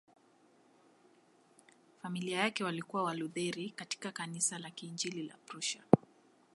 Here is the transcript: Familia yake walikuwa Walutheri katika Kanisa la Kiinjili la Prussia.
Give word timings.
Familia 2.01 2.37
yake 2.39 2.63
walikuwa 2.63 3.03
Walutheri 3.03 3.69
katika 3.69 4.11
Kanisa 4.11 4.59
la 4.59 4.69
Kiinjili 4.69 5.23
la 5.27 5.37
Prussia. 5.45 5.83